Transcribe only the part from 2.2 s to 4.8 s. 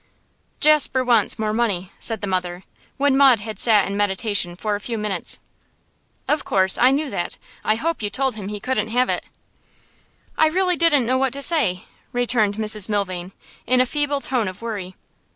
the mother, when Maud had sat in meditation for a